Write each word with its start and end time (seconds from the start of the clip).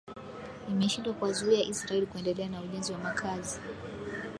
imeshindwa 0.69 1.13
kuwazuia 1.13 1.63
israel 1.65 2.07
kuendelea 2.07 2.49
na 2.49 2.61
ujenzi 2.61 2.91
wa 2.93 2.97
makazi 2.99 3.59